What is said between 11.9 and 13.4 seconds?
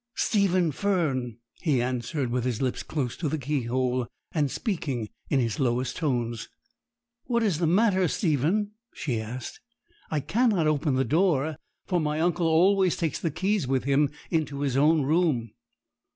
my uncle always takes the